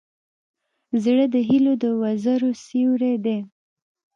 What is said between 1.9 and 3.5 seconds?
وزرو سیوری دی.